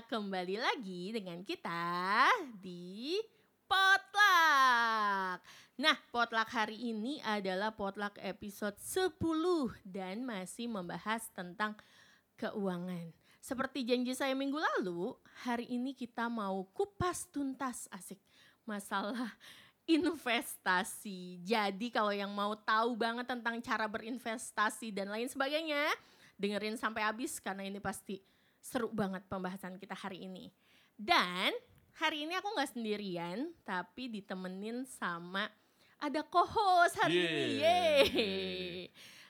[0.00, 2.24] kembali lagi dengan kita
[2.56, 3.20] di
[3.68, 5.44] Potluck.
[5.76, 9.20] Nah, Potluck hari ini adalah Potluck episode 10
[9.84, 11.76] dan masih membahas tentang
[12.40, 13.12] keuangan.
[13.44, 15.12] Seperti janji saya minggu lalu,
[15.44, 18.22] hari ini kita mau kupas tuntas asik
[18.64, 19.36] masalah
[19.84, 21.44] investasi.
[21.44, 25.84] Jadi kalau yang mau tahu banget tentang cara berinvestasi dan lain sebagainya,
[26.40, 28.24] dengerin sampai habis karena ini pasti
[28.62, 30.54] seru banget pembahasan kita hari ini.
[30.94, 31.50] Dan
[31.98, 35.50] hari ini aku nggak sendirian, tapi ditemenin sama
[35.98, 37.42] ada co-host hari ini.
[37.58, 38.02] Yeay.
[38.06, 38.82] Yeay.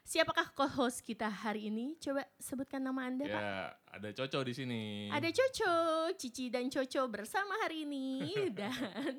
[0.03, 1.97] Siapakah co-host kita hari ini?
[1.97, 3.41] Coba sebutkan nama Anda, Pak.
[3.41, 3.57] Ya,
[3.97, 5.09] ada Coco di sini.
[5.09, 5.75] Ada Coco,
[6.19, 9.17] Cici dan Coco bersama hari ini dan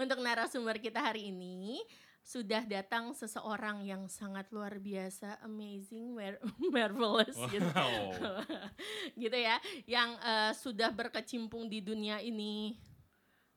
[0.00, 1.82] untuk narasumber kita hari ini
[2.20, 6.40] sudah datang seseorang yang sangat luar biasa, amazing, mar-
[6.74, 7.66] marvelous gitu.
[7.66, 8.44] Wow.
[9.22, 9.56] gitu ya,
[9.88, 12.76] yang eh, sudah berkecimpung di dunia ini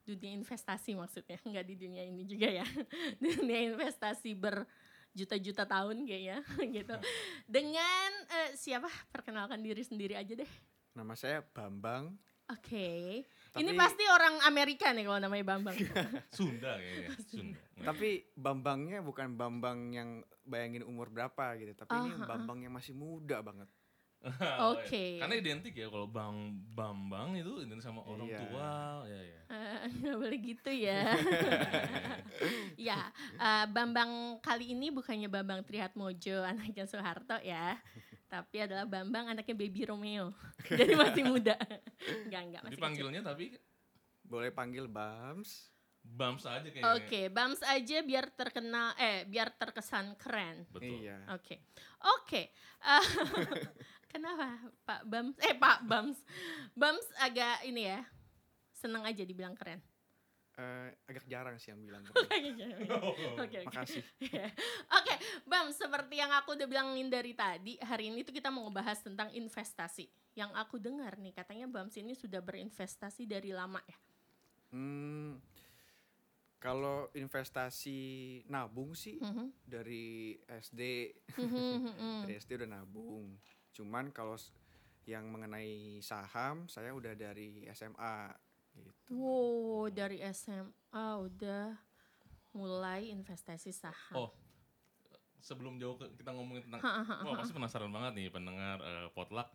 [0.03, 2.67] dunia investasi maksudnya, nggak di dunia ini juga ya.
[3.23, 6.43] dunia investasi berjuta-juta tahun kayaknya
[6.75, 6.95] gitu.
[7.47, 8.91] Dengan eh, siapa?
[9.11, 10.51] Perkenalkan diri sendiri aja deh.
[10.93, 12.13] Nama saya Bambang.
[12.51, 13.23] Oke.
[13.53, 15.77] Tapi- Ini pasti orang Amerika nih kalau namanya Bambang.
[16.29, 17.09] Sunda kayaknya.
[17.29, 17.59] Sunda.
[17.79, 20.09] Tapi Bambangnya bukan Bambang yang
[20.43, 22.27] bayangin umur berapa gitu, tapi ini ah, ah.
[22.27, 23.69] Bambang yang masih muda banget.
[24.73, 25.19] Oke.
[25.19, 26.35] Karena identik ya kalau Bang
[26.71, 28.39] Bambang itu identik sama orang Iya.
[28.41, 28.71] tua.
[29.05, 29.41] Ya, ya.
[29.45, 31.01] Eh, Nggak boleh gitu ya.
[32.79, 32.99] ya,
[33.37, 37.77] eh, Bambang kali ini bukannya Bambang Trihatmojo anaknya Soeharto ya.
[38.33, 40.33] Tapi adalah Bambang anaknya Baby Romeo.
[40.81, 41.53] Jadi masih muda.
[42.25, 42.81] Enggak, enggak masih kecil.
[42.81, 43.45] Dipanggilnya tapi
[44.25, 45.69] Boleh panggil Bams.
[46.01, 46.97] Bams aja kayaknya.
[46.97, 50.65] Oke, Bams aja biar terkenal eh biar terkesan keren.
[50.73, 51.05] Betul.
[51.05, 51.21] Iya.
[51.37, 51.61] Oke.
[52.17, 52.49] Oke.
[52.81, 53.05] Eh,
[54.11, 55.37] kenapa Pak Bams?
[55.37, 56.17] Eh Pak Bams.
[56.73, 58.01] Bams agak ini ya.
[58.73, 59.77] Seneng aja dibilang keren.
[60.53, 62.05] Eh, agak jarang sih yang bilang.
[63.09, 63.59] Oke, oke.
[63.65, 64.05] Makasih.
[64.29, 64.53] Iya.
[64.93, 65.15] Oke,
[65.49, 69.33] Bam, seperti yang aku udah bilangin dari tadi, hari ini tuh kita mau ngebahas tentang
[69.33, 70.05] investasi.
[70.37, 73.97] Yang aku dengar nih, katanya Bams ini sudah berinvestasi dari lama ya.
[74.73, 75.37] Hmm,
[76.57, 77.99] kalau investasi
[78.47, 79.47] nabung sih Mhm.
[79.65, 80.81] dari SD,
[81.37, 81.53] Mhm,
[81.91, 82.21] mhm.
[82.25, 83.37] dari SD udah nabung.
[83.73, 84.37] Cuman kalau
[85.03, 88.31] yang mengenai saham, saya udah dari SMA
[88.75, 88.91] gitu.
[89.09, 90.81] wow, dari SMA
[91.19, 91.77] udah
[92.51, 94.15] mulai investasi saham.
[94.15, 94.29] Oh,
[95.37, 96.81] sebelum jauh kita ngomongin tentang
[97.25, 99.49] Wah, pasti penasaran banget nih pendengar eh, potluck.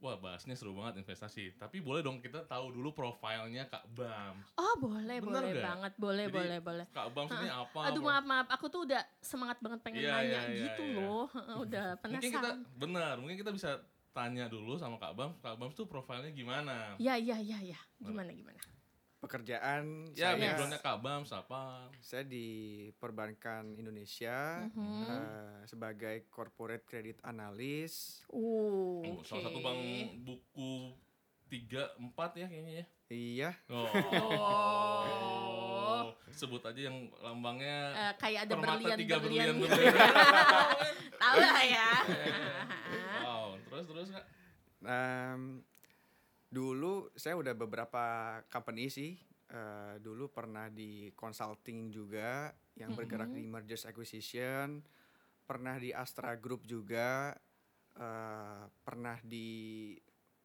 [0.00, 1.60] Wah, bahasnya seru banget investasi.
[1.60, 4.48] Tapi boleh dong kita tahu dulu profilnya Kak Bams.
[4.56, 5.60] Oh, boleh, Bener boleh nggak?
[5.60, 6.86] banget, boleh, Jadi, boleh, boleh.
[6.88, 7.80] Kak Bams ini apa?
[7.92, 10.96] Aduh maaf maaf, aku tuh udah semangat banget pengen Iya, nanya iya, iya, gitu iya.
[11.04, 11.28] loh.
[11.60, 12.58] udah Mungkin kita penasaran.
[12.80, 13.70] benar, mungkin kita bisa
[14.10, 15.36] tanya dulu sama Kak Bams.
[15.38, 16.94] Kak Bams tuh profilnya gimana?
[16.96, 17.78] Ya, ya, ya, ya.
[17.96, 18.58] Gimana, gimana?
[19.18, 21.92] Pekerjaan Ya, saya backgroundnya Kak Bams apa?
[22.00, 22.48] Saya di
[22.94, 25.04] perbankan Indonesia Mhm.
[25.04, 28.24] eh, sebagai corporate credit analyst.
[28.26, 29.80] Oh, Oh, Salah satu bank
[30.20, 30.96] buku
[31.46, 32.86] tiga empat ya kayaknya ya.
[33.10, 33.50] Iya,
[35.20, 36.14] Oh.
[36.30, 39.46] Sebut aja yang lambangnya Eh, kayak ada permata berlian tiga berlian.
[39.50, 39.76] berlian gitu.
[39.76, 40.94] berlian.
[41.20, 41.88] Tahu lah ya.
[43.20, 43.39] wow,
[43.86, 44.26] terus terus Kak.
[44.80, 45.60] Em,
[46.48, 48.04] dulu saya udah beberapa
[48.48, 49.14] company sih.
[49.50, 54.78] Eh, dulu pernah di consulting juga yang bergerak di mergers acquisition.
[55.44, 57.34] Pernah di Astra Group juga.
[57.90, 59.92] eh, pernah di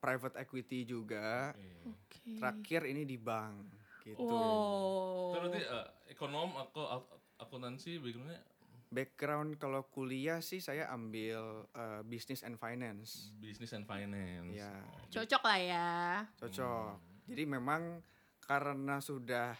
[0.01, 1.53] private equity juga.
[1.85, 2.41] Oke.
[2.41, 3.69] Terakhir ini di bank
[4.01, 4.21] gitu.
[4.21, 5.37] Wow.
[5.37, 7.13] Terus eh, ekonom atau ak-
[7.45, 8.41] akuntansi backgroundnya
[8.95, 13.35] Background kalau kuliah sih saya ambil eh, business and finance.
[13.37, 14.55] business and finance.
[14.55, 14.71] Ya,
[15.11, 15.89] Cocok lah ya.
[16.39, 16.95] cocok.
[17.27, 17.99] Jadi memang
[18.39, 19.51] karena sudah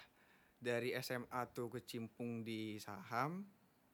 [0.56, 3.44] dari SMA tuh kecimpung di saham,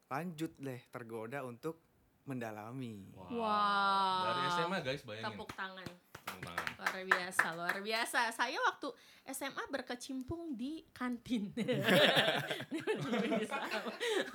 [0.08, 1.82] lanjut deh tergoda untuk
[2.24, 3.10] mendalami.
[3.18, 3.34] Wow.
[3.34, 4.22] Wow.
[4.24, 5.34] Dari SMA guys bayangin.
[5.34, 5.88] Tepuk tangan.
[6.32, 6.70] Tepuk tangan.
[6.82, 8.20] Luar biasa, luar biasa.
[8.32, 8.90] Saya waktu
[9.28, 11.54] SMA berkecimpung di kantin.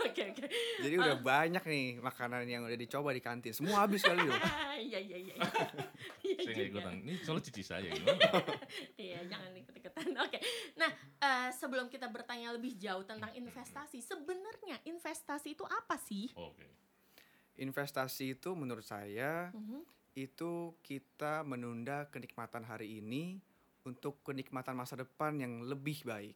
[0.06, 0.44] Oke, oke.
[0.80, 3.50] Jadi udah banyak nih makanan yang udah dicoba di kantin.
[3.50, 4.36] Semua habis kali loh.
[4.76, 5.34] Iya, iya, iya.
[6.26, 6.94] Iya Saya nggak ikutan.
[7.00, 8.28] Ini soalnya cici saya gimana?
[8.94, 10.06] Iya, jangan ikut-ikutan.
[10.20, 10.38] Oke.
[10.76, 16.28] Nah, eh, sebelum kita bertanya lebih jauh tentang investasi, sebenarnya investasi itu apa sih?
[16.36, 16.68] Oke.
[17.56, 19.95] Investasi itu menurut saya Mhm.
[20.16, 23.36] Itu kita menunda kenikmatan hari ini
[23.84, 26.34] untuk kenikmatan masa depan yang lebih baik.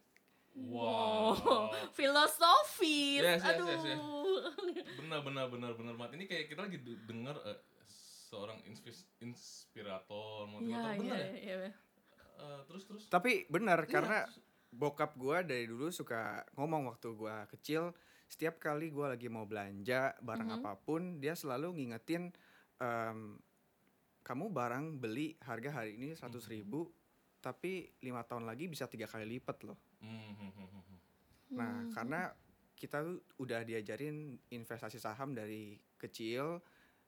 [0.53, 1.33] Wow.
[1.97, 3.25] filosofis.
[3.25, 3.67] Yes, yes, Aduh.
[3.67, 4.01] yes, yes.
[5.01, 6.21] Benar benar benar benar banget.
[6.21, 7.59] Ini kayak kita lagi de- denger eh,
[8.29, 11.31] seorang inspis- inspirator, Iya, motivator iya, benar ya?
[11.33, 11.55] iya.
[12.37, 13.03] eh, terus terus.
[13.09, 14.19] Tapi benar Iya, karena
[14.69, 17.91] bokap gua dari dulu suka ngomong waktu gua kecil,
[18.27, 20.57] setiap kali gua lagi mau belanja barang Mhm.
[20.61, 22.29] apa pun, dia selalu ngingetin
[22.77, 23.35] em,
[24.21, 26.51] kamu barang beli harga hari ini 100 Mhm.
[26.53, 26.79] ribu,
[27.41, 29.77] tapi lima tahun lagi bisa tiga kali lipat loh.
[30.01, 30.99] Hmm, hmm, hmm, hmm, hmm.
[31.57, 31.91] Nah, Hmm.
[31.91, 32.21] karena
[32.77, 36.61] kita tuh udah diajarin investasi saham dari kecil,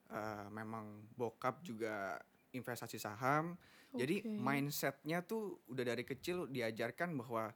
[0.10, 2.18] eh, memang bokap juga
[2.54, 3.58] investasi saham,
[3.94, 4.30] jadi Oke.
[4.30, 7.50] mindsetnya tuh udah dari kecil diajarkan bahwa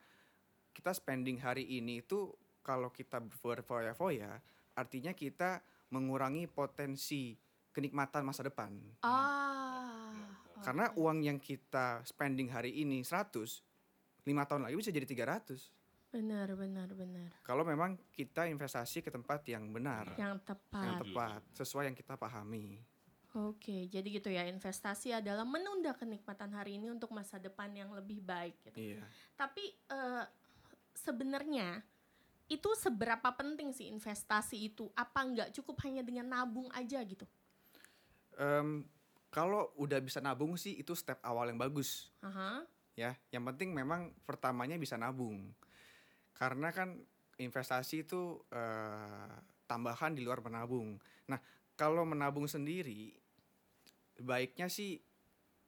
[0.73, 4.41] kita spending hari ini itu kalau kita berfoya-foya,
[4.73, 5.61] artinya kita
[5.93, 7.37] mengurangi potensi
[7.77, 8.73] kenikmatan masa depan.
[9.05, 10.09] Ah.
[10.65, 13.61] Karena uang yang kita spending hari ini 100,
[14.25, 15.69] lima tahun lagi bisa jadi 300.
[16.07, 17.29] benar benar benar.
[17.45, 20.97] Kalau memang kita investasi ke tempat yang benar, Yang yang tepat.
[21.03, 22.81] tepat, sesuai yang kita pahami.
[23.37, 24.47] Oke, jadi gitu ya.
[24.49, 28.97] Investasi adalah menunda kenikmatan hari ini untuk masa depan yang lebih baik gitu.
[28.97, 29.03] Iya.
[29.37, 30.25] Tapi eh,
[30.95, 31.85] sebenarnya
[32.47, 34.87] itu seberapa penting sih investasi itu?
[34.95, 37.27] Apa nggak cukup hanya dengan nabung aja gitu?
[38.37, 38.85] Em,
[39.33, 42.09] kalau udah bisa nabung sih itu step awal yang bagus.
[42.23, 42.63] Aha.
[42.97, 45.53] ya yang penting memang pertamanya bisa nabung
[46.33, 46.97] karena kan
[47.37, 49.33] investasi itu eh,
[49.69, 50.97] tambahan di luar menabung
[51.29, 51.37] nah
[51.77, 53.13] kalau menabung sendiri
[54.17, 54.97] baiknya sih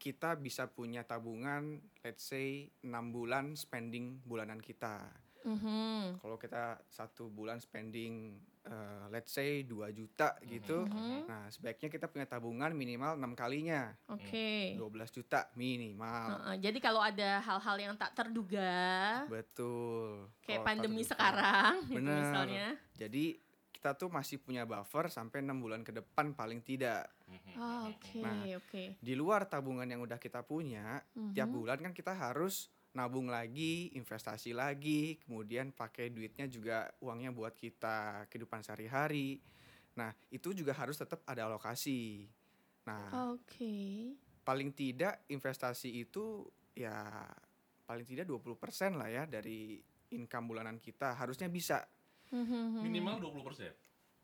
[0.02, 5.06] kita bisa punya tabungan let's say 6 bulan spending bulanan kita
[5.42, 6.20] Mhm.
[6.20, 11.26] kalau kita satu bulan spending eh, let's say 2 juta gitu Mhm.
[11.26, 14.76] nah sebaiknya kita punya tabungan minimal 6 kalinya Oke.
[14.76, 20.28] 12 juta minimal Heeh, jadi kalau ada hal-hal yang tak terduga, Betul.
[20.42, 21.12] kayak Kalau pandemi terduga.
[21.12, 22.20] sekarang, gitu Benar.
[22.20, 22.68] misalnya.
[22.94, 23.26] Jadi
[23.72, 27.08] kita tuh masih punya buffer sampai enam bulan ke depan paling tidak.
[27.26, 27.88] Hmm.
[27.88, 28.84] Oke, Nah, oke.
[29.00, 31.00] Di luar tabungan yang udah kita punya,
[31.32, 31.56] tiap Mhm.
[31.56, 38.26] bulan kan kita harus nabung lagi, investasi lagi, kemudian pakai duitnya juga uangnya buat kita
[38.28, 39.38] kehidupan sehari-hari.
[39.98, 42.26] Nah, itu juga harus tetap ada alokasi.
[42.90, 44.16] Nah, Oke.
[44.42, 47.06] paling tidak investasi itu ya
[47.86, 49.82] paling tidak 20% lah ya dari
[50.14, 51.86] income bulanan kita harusnya bisa.
[52.34, 52.82] Mhm.
[52.82, 53.74] Minimal 20%.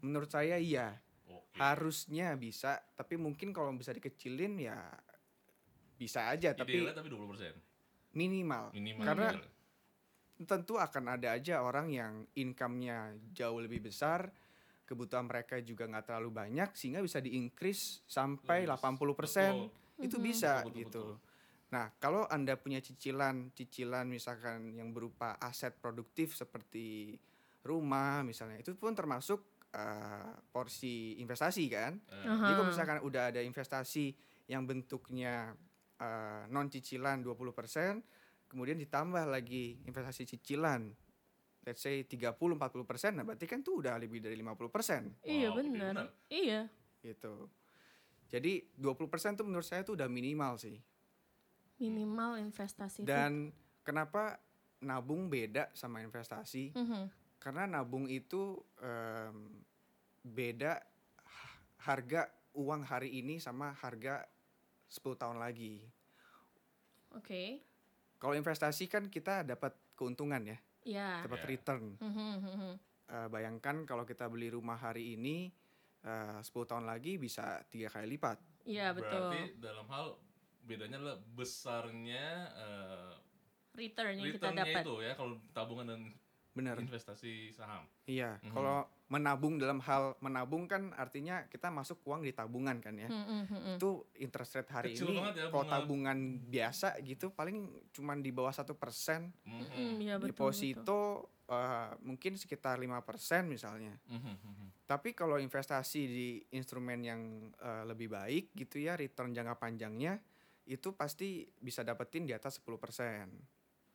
[0.01, 0.97] Menurut saya iya.
[1.25, 1.57] Oke.
[1.57, 4.77] harusnya bisa tapi mungkin kalau bisa dikecilin ya
[5.97, 7.74] bisa aja tapi Idealnya tapi 20%.
[8.15, 9.05] Minimal Minimal.
[9.05, 9.35] Karena-
[10.37, 14.27] tentu akan ada aja orang yang income-nya jauh lebih besar
[14.83, 18.75] kebutuhan mereka juga nggak terlalu banyak sehingga bisa di-increase sampai Lulus.
[18.75, 19.55] 80%
[19.97, 20.23] itu Mhm.
[20.23, 21.17] bisa Betul, betul, gitu betul.
[21.65, 27.15] nah kalau anda punya cicilan cicilan misalkan yang berupa aset produktif seperti
[27.63, 29.41] rumah misalnya itu pun termasuk
[29.71, 32.47] eh, porsi investasi kan Aha.
[32.47, 34.15] Jadi kalau misalkan udah ada investasi
[34.47, 35.51] yang bentuknya
[36.51, 38.03] non cicilan 20%,
[38.51, 40.91] kemudian ditambah lagi investasi cicilan
[41.65, 45.69] let's say 30 40%, nah berarti kan tuh udah lebih dari 50% Iya Wow, gede
[45.73, 45.93] benar.
[45.97, 46.07] benar.
[46.29, 46.61] Iya.
[47.01, 47.49] gitu.
[48.29, 50.77] Jadi 20% tuh menurut saya tuh udah minimal sih.
[51.77, 53.09] Minimal investasi itu.
[53.09, 53.53] Dan
[53.85, 54.41] kenapa
[54.81, 56.73] nabung beda sama investasi?
[56.73, 57.03] Mhm.
[57.37, 59.61] Karena nabung itu em,
[60.25, 60.81] beda
[61.85, 62.25] harga
[62.57, 64.25] uang hari ini sama harga
[64.95, 65.83] 10 tahun lagi.
[67.11, 67.59] Oke.
[68.15, 71.19] Kalau investasi kan kita dapat keuntungan ya, Ya.
[71.21, 71.47] dapat Ya.
[71.49, 71.83] return.
[73.05, 75.51] Eh, bayangkan kalau kita beli rumah hari ini,
[76.01, 78.39] eh, 10 tahun lagi bisa tiga kali lipat.
[78.65, 79.29] Iya betul.
[79.29, 80.05] Berarti dalam hal
[80.63, 83.11] bedanya adalah besarnya eh,
[83.75, 84.81] Return yang kita dapat.
[84.81, 86.01] itu ya kalau tabungan dan
[86.55, 86.79] Benar.
[86.79, 87.83] investasi saham.
[88.07, 88.39] Iya.
[88.39, 88.55] Mhm.
[88.55, 93.11] Kalau menabung dalam hal menabung kan artinya kita masuk uang di tabungan kan ya.
[93.11, 93.73] Mhm, mhm.
[93.77, 95.73] Itu interest rate hari Kecil ini ya kalau bunga.
[95.77, 99.35] tabungan biasa gitu paling cuman di bawah satu persen.
[99.43, 99.99] Mhm.
[100.01, 100.31] Iya, betul.
[100.31, 100.99] Deposito
[101.45, 103.93] eh, mungkin sekitar 5% misalnya.
[104.09, 104.67] Mhm, mhm.
[104.89, 107.21] Tapi kalau investasi di instrumen yang
[107.61, 110.17] eh, lebih baik gitu ya, return jangka panjangnya
[110.65, 113.29] itu pasti bisa dapetin di atas 10%.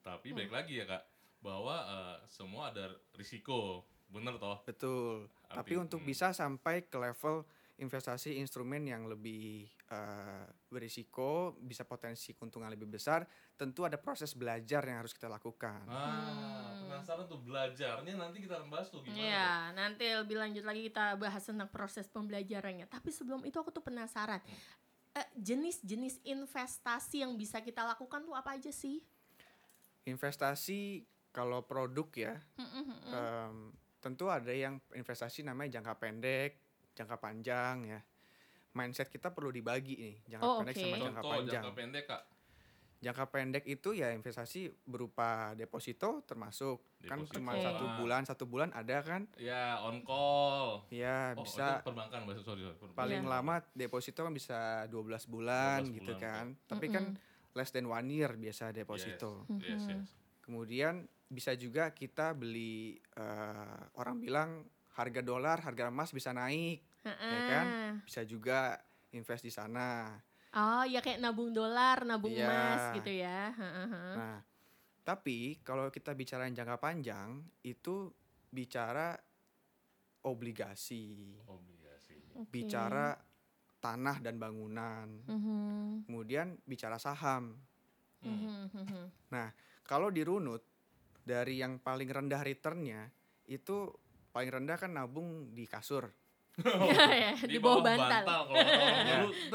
[0.07, 1.03] Tapi baik lagi ya kak,
[1.41, 4.61] bahwa eh, semua ada risiko, bener toh?
[4.65, 5.29] Betul.
[5.49, 6.09] Tapi Arti- untuk hmm.
[6.09, 7.43] bisa sampai ke level
[7.81, 13.25] investasi instrumen yang lebih eh, berisiko, bisa potensi keuntungan lebih besar,
[13.57, 15.83] tentu ada proses belajar yang harus kita lakukan.
[15.89, 16.87] Ah, Hmm.
[16.87, 19.17] penasaran tuh belajarnya nanti kita akan bahas tuh gimana.
[19.17, 22.85] Iya, nanti lebih lanjut lagi kita bahas tentang proses pembelajarannya.
[22.87, 24.43] Tapi sebelum itu aku tuh penasaran.
[25.11, 29.03] Eh, jenis-jenis investasi yang bisa kita lakukan tuh apa aja sih?
[30.05, 32.97] Investasi kalau produk ya, Mhm, mhm.
[33.09, 33.55] em,
[33.99, 36.51] tentu ada yang investasi namanya jangka pendek,
[36.93, 38.01] jangka panjang ya.
[38.71, 40.83] Mindset kita perlu dibagi nih, jangka Oh, pendek oke.
[40.85, 41.63] sama jangka Contoh panjang.
[41.63, 42.23] jangka pendek kak.
[43.01, 47.33] Jangka pendek itu ya investasi berupa deposito termasuk kan Deposito.
[47.35, 47.65] cuma Oke.
[47.65, 50.85] satu bulan satu bulan ada kan Ya, on call.
[50.91, 52.93] ya Oh, bisa itu perbankan, bahasa sorry, sorry.
[52.93, 53.33] paling Iya.
[53.33, 57.05] lama deposito kan bisa 12 bulan 12 gitu bulan, kan tapi kan
[57.53, 60.13] less than one year biasa deposito Yes, yes.
[60.41, 64.51] kemudian bisa juga kita beli eh, orang bilang
[64.99, 67.43] harga dolar harga emas bisa naik Heeh.
[67.47, 67.67] kan?
[68.03, 68.83] bisa juga
[69.15, 70.19] invest di sana
[70.51, 72.51] Oh, ya kayak nabung dolar, nabung Iya.
[72.51, 73.55] emas gitu ya.
[73.55, 74.15] Heeh, heeh.
[74.19, 74.39] Nah,
[75.07, 78.11] tapi kalau kita bicara yang jangka panjang itu
[78.51, 79.15] bicara
[80.27, 82.19] obligasi, Obligasi.
[82.35, 82.51] Oke.
[82.51, 83.15] bicara
[83.79, 87.55] tanah dan bangunan, Mhm, kemudian bicara saham.
[88.27, 89.07] mhm, mhm.
[89.87, 90.67] Kalau dirunut
[91.23, 93.09] dari yang paling rendah returnnya
[93.51, 93.91] itu
[94.31, 96.11] paling rendah kan nabung di kasur.
[96.61, 98.23] Iya, ya, di bawah bantal.
[98.27, 98.53] Kalau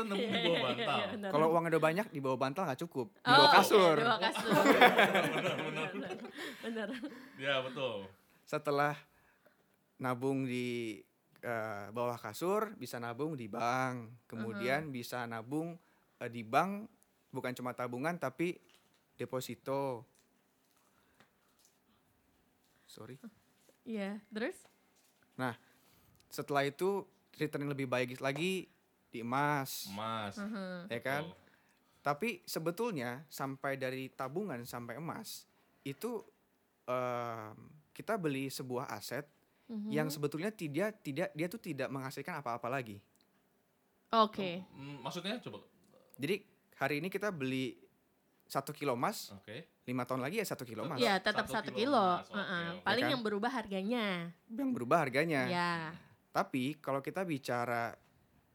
[0.09, 0.97] dulu, di bawah bantal.
[0.97, 1.29] Iya, benar.
[1.29, 3.95] Kalau uangnya udah banyak di bawah bantal nggak cukup, di Oh, bawah kasur.
[3.95, 4.53] Di bawah kasur.
[5.37, 6.15] Benar, benar.
[6.65, 6.87] Benar.
[7.37, 8.09] Ya, betul.
[8.47, 8.97] Setelah
[10.01, 10.99] nabung di
[11.45, 15.77] eh, bawah kasur bisa nabung di bank kemudian bisa nabung
[16.19, 16.89] eh, di bank
[17.31, 18.59] bukan cuma tabungan tapi
[19.15, 20.03] deposito
[22.95, 23.19] sorry
[23.83, 24.55] Iya, terus?
[26.25, 27.03] setelah itu
[27.35, 28.65] return yang lebih baik lagi
[29.07, 30.35] di emas Emas.
[30.35, 30.89] Mhm.
[30.89, 31.43] ya kan Betul.
[32.01, 35.43] tapi sebetulnya sampai dari tabungan sampai emas
[35.81, 36.23] itu
[36.83, 37.55] em,
[37.91, 39.23] kita beli sebuah aset
[39.65, 39.89] Mhm.
[39.89, 43.01] yang sebetulnya tidak tidak dia tuh tidak menghasilkan apa-apa lagi.
[44.13, 44.61] Oke.
[44.69, 45.65] Hmm, maksudnya coba.
[46.21, 46.45] Jadi
[46.77, 47.73] hari ini kita beli
[48.45, 49.65] satu kilo emas, Oke.
[49.83, 50.97] lima tahun lagi ya satu kilo emas.
[50.97, 52.07] Iya, tetap Satu satu kilo kilo.
[52.21, 52.81] oke.
[52.81, 53.13] Paling Ya kan?
[53.13, 54.05] yang berubah harganya.
[54.47, 55.41] Yang berubah harganya.
[55.45, 55.73] Ya.
[56.29, 57.97] Tapi kalau kita bicara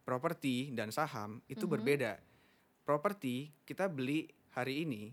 [0.00, 1.72] properti dan saham itu Mhm.
[1.72, 2.12] berbeda.
[2.82, 5.10] Properti kita beli hari ini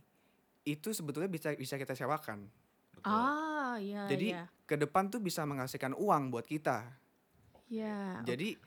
[0.64, 2.50] itu sebetulnya bisa bisa kita sewakan.
[2.92, 3.14] Betul.
[3.14, 4.50] Ah, iya, Jadi iya.
[4.64, 6.86] ke depan tuh bisa menghasilkan uang buat kita.
[7.68, 8.24] Iya.
[8.24, 8.58] Jadi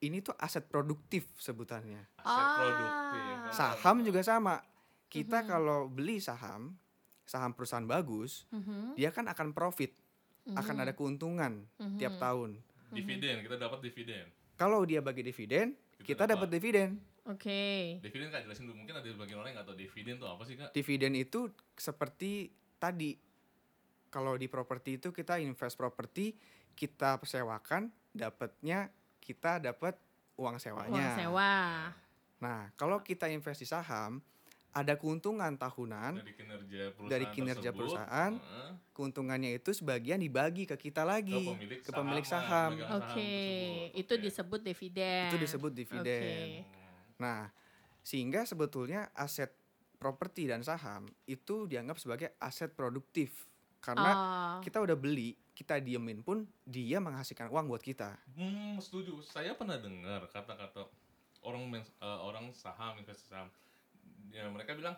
[0.00, 2.00] ini tuh aset produktif sebutannya.
[2.16, 2.56] Aset Ah.
[2.56, 3.24] produktif.
[3.50, 4.62] Saham juga sama.
[5.08, 5.48] Kita Mhm.
[5.48, 6.76] kalau beli saham,
[7.24, 9.96] saham perusahaan bagus, Mhm, dia kan akan profit,
[10.46, 11.96] akan mhm, ada keuntungan mhm.
[11.96, 12.60] tiap tahun.
[12.88, 14.24] Dividen, kita dapat dividen.
[14.56, 16.48] Kalau dia bagi dividen, Kita kita dapat.
[16.48, 16.88] dapat dividen.
[17.28, 18.00] Oke.
[18.00, 18.80] Dividen kak jelasin dulu.
[18.80, 20.70] Mungkin ada sebagian orang yang nggak tahu dividen itu apa sih kak?
[20.72, 21.40] Dividen itu
[21.76, 22.48] seperti
[22.80, 23.12] tadi.
[24.08, 26.32] Kalau di properti itu kita invest properti,
[26.72, 28.88] kita sewakan, dapatnya
[29.20, 30.00] kita dapat
[30.40, 30.88] uang sewanya.
[30.96, 31.52] Uang sewa.
[32.40, 34.24] Nah, kalau kita invest di saham,
[34.74, 36.20] ada keuntungan tahunan.
[36.20, 41.08] Dari kinerja perusahaan Dari kinerja tersebut, perusahaan, heeh, Keuntungannya itu sebagian dibagi ke kita ke
[41.08, 42.70] lagi, pemilik ke pemilik saham, saham.
[42.74, 44.00] pemegang saham Oke, tersebut.
[44.02, 45.22] itu disebut dividen.
[45.30, 46.46] Itu disebut dividen.
[46.66, 46.76] Oke.
[47.22, 47.40] Nah,
[48.02, 49.54] sehingga sebetulnya aset
[50.02, 53.46] properti dan saham itu dianggap sebagai aset produktif
[53.78, 58.18] karena Oh, kita udah beli, kita diemin pun dia menghasilkan uang buat kita.
[58.34, 59.22] Hmm, setuju.
[59.22, 60.90] Saya pernah dengar kata-kata
[61.46, 63.48] orang eh, orang saham investasi saham.
[64.28, 64.94] Ya, mereka bilang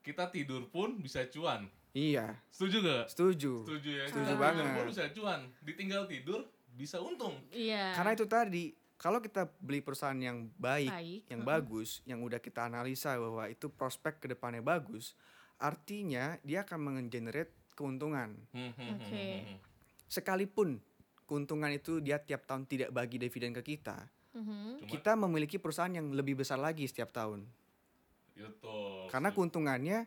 [0.00, 1.68] kita tidur pun bisa cuan.
[1.90, 3.04] Iya, Setuju gak?
[3.10, 3.52] setuju.
[3.64, 4.04] Setuju ya.
[4.06, 4.62] Setuju Kita banget.
[4.62, 5.40] Tidur pun bisa cuan.
[5.60, 7.34] Ditinggal tidur bisa untung.
[7.50, 7.90] iya.
[7.92, 11.20] Karena itu tadi, kalau kita beli perusahaan yang baik, Baik.
[11.26, 11.50] yang heeh.
[11.50, 15.18] bagus, yang udah kita analisa bahwa itu prospek ke depannya bagus,
[15.56, 18.38] artinya dia akan menggenerate keuntungan.
[18.50, 19.10] Hmm, hmm, hmm, Oke.
[19.10, 19.58] hmm, hmm.
[20.06, 20.68] Sekalipun
[21.24, 24.78] keuntungan itu dia tiap tahun tidak bagi dividen ke kita, Mhm.
[24.78, 27.42] Cuma, kita memiliki perusahaan yang lebih besar lagi setiap tahun.
[28.42, 29.06] Betul.
[29.08, 29.98] Karena keuntungannya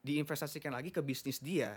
[0.00, 1.76] diinvestasikan lagi ke bisnis dia,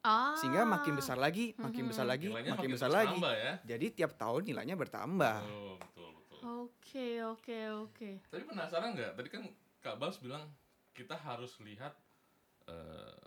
[0.00, 0.38] Ah.
[0.38, 1.90] sehingga makin besar lagi, makin Mhm.
[1.90, 3.18] besar lagi, Nilainya makin makin besar lagi.
[3.18, 3.52] ya.
[3.66, 5.36] Jadi tiap tahun nilainya bertambah.
[5.42, 6.38] Betul, betul, betul.
[6.64, 8.10] Oke, oke, oke.
[8.24, 9.12] Tapi penasaran nggak?
[9.14, 9.42] Tadi kan
[9.78, 10.46] Kak Bas bilang
[10.92, 11.94] kita harus lihat
[12.66, 13.22] eh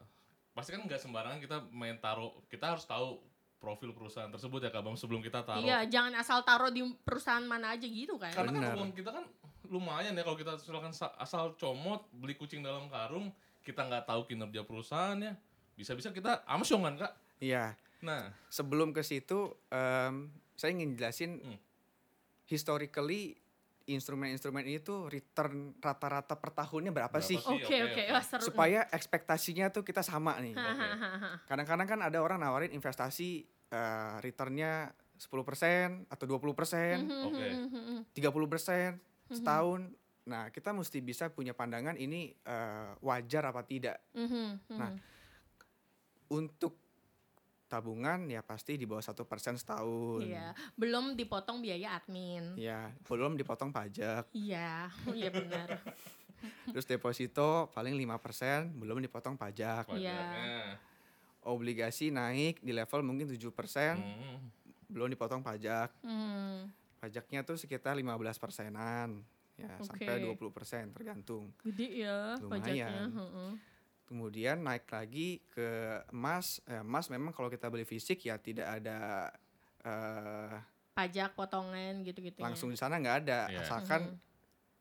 [0.52, 2.32] pasti kan nggak sembarangan kita main taruh.
[2.46, 3.20] Kita harus tahu
[3.58, 5.62] profil perusahaan tersebut ya Kak Bam sebelum kita taruh.
[5.62, 8.32] Iya, jangan asal taruh di perusahaan mana aja gitu kan.
[8.32, 8.76] Karena kan Benar.
[8.76, 9.24] uang kita kan
[9.72, 13.32] lumayan ya kalau kita silakan asal comot beli kucing dalam karung
[13.64, 15.34] kita nggak tahu kinerja perusahaannya.
[15.80, 17.14] Bisa-bisa kita amsyong kan kak?
[17.40, 17.74] Iya.
[18.04, 18.36] Nah.
[18.52, 20.16] Sebelum ke situ um,
[20.60, 21.58] saya ingin jelasin hmm.
[22.52, 23.40] historically
[23.90, 27.40] instrumen-instrumen ini tuh return rata-rata per tahunnya berapa, berapa sih?
[27.42, 27.94] Oke okay, oke.
[27.98, 28.40] okay, okay.
[28.44, 30.54] supaya ekspektasinya tuh kita sama nih.
[31.50, 38.34] Kadang-kadang kan ada orang nawarin investasi uh, returnnya 10% atau 20%, hmm, hmm, hmm, tiga
[38.34, 39.38] 30%, Mhm.
[39.40, 40.28] setahun mm -hmm.
[40.28, 44.50] nah kita mesti bisa punya pandangan ini uh, wajar apa tidak mm -hmm.
[44.76, 44.92] nah
[46.32, 46.82] untuk
[47.72, 50.28] tabungan ya pasti di bawah satu persen setahun.
[50.28, 52.60] Iya, belum dipotong biaya admin.
[52.60, 54.28] Iya, belum dipotong pajak.
[54.36, 55.80] Iya, oh iya benar.
[56.76, 59.88] Terus deposito paling lima persen, belum dipotong pajak.
[59.96, 60.76] Iya.
[61.48, 64.38] Obligasi naik di level mungkin tujuh persen, hmm.
[64.92, 65.96] belum dipotong pajak.
[66.04, 66.68] Hmm.
[67.02, 68.06] Pajaknya tuh sekitar 15
[68.38, 69.26] persenan.
[69.58, 70.38] Ya, sampai Oke.
[70.38, 71.50] 20 persen tergantung.
[71.62, 72.88] gede ya pajaknya.
[72.88, 73.10] Lumayan.
[73.12, 73.52] heeh.
[74.06, 75.70] Kemudian naik lagi ke
[76.10, 76.62] emas.
[76.64, 79.30] Eh, emas memang kalau kita beli fisik ya tidak ada
[79.82, 80.56] eh,
[80.92, 82.38] Pajak potongan gitu-gitu.
[82.38, 83.40] langsung di sana nggak ada.
[83.48, 83.60] Iya.
[83.60, 84.30] Asalkan Mhm.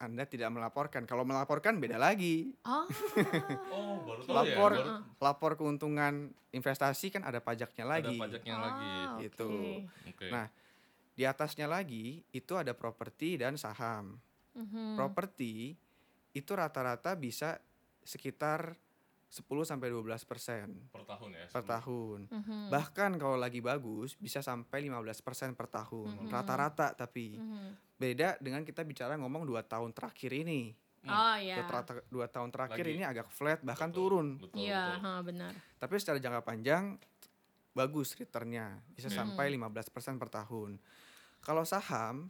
[0.00, 1.04] Anda tidak melaporkan.
[1.04, 2.52] Kalau melaporkan beda lagi.
[2.62, 2.84] Oh,
[3.70, 4.80] Oh, baru tahu Lapor ya.
[4.80, 6.14] Baru lapor keuntungan
[6.50, 8.16] investasi kan ada pajaknya ada lagi.
[8.18, 8.92] pajaknya Ah, lagi.
[9.22, 9.48] Gitu.
[9.48, 10.08] oke.
[10.10, 10.28] Oke.
[10.30, 10.46] Nah,
[11.20, 14.16] Di atasnya lagi itu ada properti dan saham.
[14.56, 14.96] Mhm.
[14.96, 15.76] Properti
[16.32, 17.60] itu rata-rata bisa
[18.00, 18.72] sekitar
[19.28, 21.44] 10 sampai 12 persen per tahun ya.
[21.52, 22.20] per tahun.
[22.24, 22.72] Mhm.
[22.72, 26.24] Bahkan kalau lagi bagus bisa sampai 15 persen per tahun.
[26.24, 26.32] Mhm.
[26.32, 28.00] Rata-rata tapi Mhm.
[28.00, 30.72] beda dengan kita bicara ngomong dua tahun terakhir ini.
[31.04, 31.60] Oh ya.
[31.60, 32.96] Dua, tra- dua tahun terakhir Lagi.
[32.96, 34.26] ini agak flat bahkan Betul, turun.
[34.40, 35.04] Betul, Iya, betul.
[35.04, 35.52] ha, benar.
[35.76, 36.84] Tapi secara jangka panjang
[37.70, 39.36] bagus returnnya bisa Hmm.
[39.36, 40.80] sampai 15% per tahun.
[41.40, 42.28] Kalau saham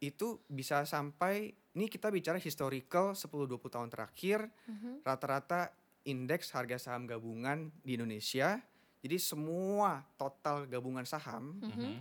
[0.00, 5.04] itu bisa sampai ini kita bicara historical 10-20 tahun terakhir Mhm.
[5.04, 5.72] rata-rata
[6.04, 8.60] indeks harga saham gabungan di Indonesia.
[9.00, 11.68] Jadi semua total gabungan saham Mhm.
[11.68, 11.94] Mhm.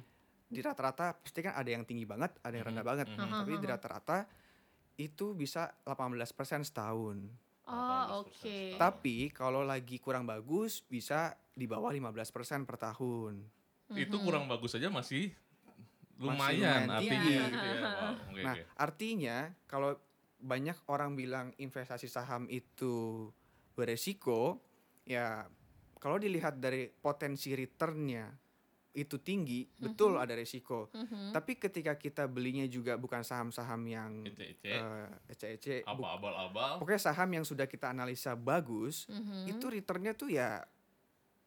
[0.47, 3.07] di rata-rata pasti kan ada yang tinggi banget, ada yang rendah Mhm, banget.
[3.11, 3.19] mhm.
[3.19, 3.73] Aha, Tapi di aha.
[3.75, 4.17] rata-rata
[4.95, 7.17] itu bisa 18% setahun.
[7.65, 8.31] Oh, 18% oke.
[8.31, 8.79] setahun.
[8.79, 13.43] Tapi kalau lagi kurang bagus bisa di bawah 15% per tahun.
[13.91, 14.23] Itu Mhm.
[14.23, 15.35] kurang bagus saja masih
[16.17, 17.51] lumayan artinya tinggi.
[17.51, 17.81] gitu ya.
[17.81, 18.61] Wow, oke, Nah, oke.
[18.77, 19.91] artinya kalau
[20.35, 23.27] banyak orang bilang investasi saham itu
[23.73, 24.61] beresiko,
[25.03, 25.47] ya
[25.97, 28.31] kalau dilihat dari potensi returnnya
[28.95, 30.87] itu tinggi, betul ada resiko.
[30.95, 31.35] Mhm.
[31.35, 36.79] Tapi ketika kita belinya juga bukan saham-saham yang Ece-ece, eh, ece-ece, abal-abal.
[36.79, 39.51] pokoknya saham yang sudah kita analisa bagus, Mhm.
[39.51, 40.63] itu returnnya tuh ya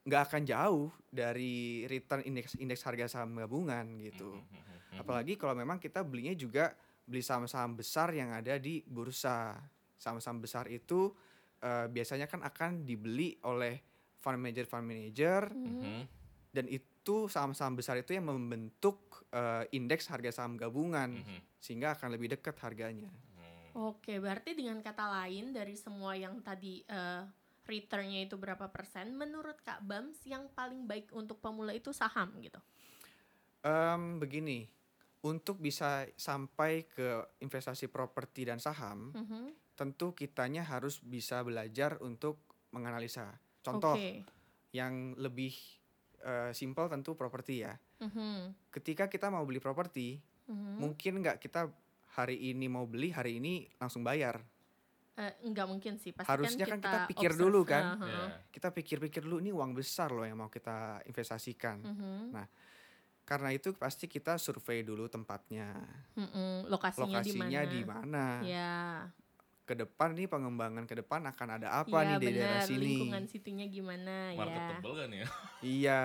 [0.09, 4.41] nggak akan jauh dari return indeks indeks harga saham gabungan gitu.
[4.41, 4.99] Mhm, mhm, mhm.
[5.05, 6.73] Apalagi kalau memang kita belinya juga
[7.05, 9.61] beli saham-saham besar yang ada di bursa.
[10.01, 11.13] Saham-saham besar itu
[11.61, 13.83] eh, biasanya kan akan dibeli oleh
[14.23, 16.03] fund manager fund manager Mhm.
[16.55, 21.61] dan itu saham-saham besar itu yang membentuk eh, indeks harga saham gabungan Mhm.
[21.61, 23.13] sehingga akan lebih dekat harganya.
[23.77, 27.23] Oke, berarti dengan kata lain dari semua yang tadi eh,
[27.69, 32.59] returnnya itu berapa persen, menurut Kak Bams yang paling baik untuk pemula itu saham gitu.
[33.61, 34.65] Em, begini,
[35.23, 39.77] untuk bisa sampai ke investasi properti dan saham, Mhm.
[39.77, 42.41] tentu kitanya harus bisa belajar untuk
[42.73, 43.37] menganalisa.
[43.63, 44.25] Contoh Oke.
[44.73, 45.55] yang lebih
[46.19, 47.79] eh, simpel tentu properti ya.
[48.03, 48.75] Mhm.
[48.75, 50.19] Ketika kita mau beli properti,
[50.51, 50.75] Mhm.
[50.83, 51.71] mungkin nggak kita
[52.19, 54.43] hari ini mau beli, hari ini langsung bayar.
[55.19, 57.43] Eh, enggak mungkin sih, pasti Harusnya kan kan kita, kita pikir observe.
[57.43, 57.83] dulu kan.
[57.83, 58.19] Ah, ah, Ya.
[58.21, 58.31] ah.
[58.49, 61.83] Kita pikir-pikir dulu ini uang besar loh yang mau kita investasikan.
[61.83, 62.39] Mhm.
[63.25, 65.75] Karena itu pasti kita survei dulu tempatnya,
[66.15, 66.71] Mhm.
[66.71, 68.01] Lokasinya, lokasinya di mana?
[68.01, 68.27] mana.
[68.41, 68.73] Ya.
[69.63, 72.65] Ke depan nih pengembangan ke depan akan ada apa Iya, nih di daerah benar.
[72.65, 72.87] sini.
[72.89, 74.39] Lingkungan situnya gimana ya.
[74.39, 75.27] Marketable kan ya?
[75.61, 76.01] Iya.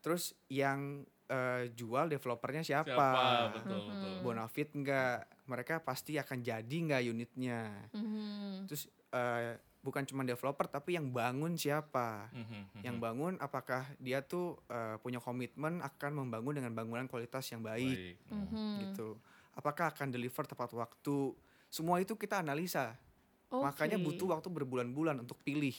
[0.00, 2.90] Terus yang eh, jual developernya siapa?
[2.90, 3.10] Siapa?
[3.54, 3.88] Betul, Mhm.
[3.94, 4.14] betul.
[4.20, 5.18] Bonafit nggak?
[5.46, 7.70] Mereka pasti akan jadi nggak unitnya?
[7.94, 8.66] Mhm.
[8.66, 12.28] Terus eh, bukan cuma developer tapi yang bangun siapa?
[12.34, 12.82] Mhm, mhm.
[12.82, 17.98] Yang bangun apakah dia tuh eh, punya komitmen akan membangun dengan bangunan kualitas yang baik
[17.98, 18.16] Baik.
[18.30, 18.74] Mhm.
[18.86, 19.08] gitu.
[19.54, 21.34] Apakah akan deliver tepat waktu?
[21.70, 22.98] Semua itu kita analisa.
[23.50, 24.06] Makanya Oke.
[24.14, 25.74] butuh waktu berbulan-bulan untuk pilih,